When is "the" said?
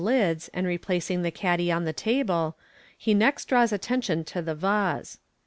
1.21-1.29, 1.85-1.93, 4.41-4.55